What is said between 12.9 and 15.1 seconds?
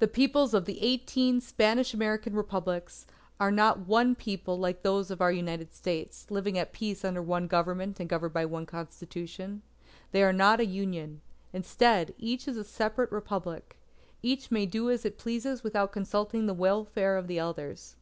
Republic. Each may do as